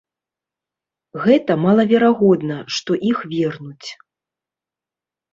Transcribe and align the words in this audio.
Гэта 1.25 1.57
малаверагодна, 1.65 2.57
што 2.77 2.91
іх 3.09 3.19
вернуць. 3.35 3.89